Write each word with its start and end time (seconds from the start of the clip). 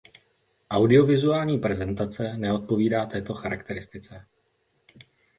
Audiovizuální 0.71 1.57
prezentace 1.59 2.37
neodpovídá 2.37 3.05
této 3.05 3.33
charakteristice. 3.33 4.25